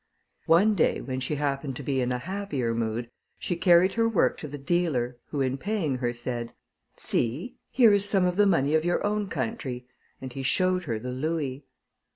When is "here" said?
7.69-7.93